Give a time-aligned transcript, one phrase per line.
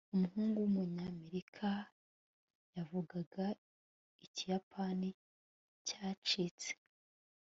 [0.15, 1.69] umuhungu wumunyamerika
[2.75, 3.45] yavugaga
[4.25, 5.09] ikiyapani
[5.87, 6.69] cyacitse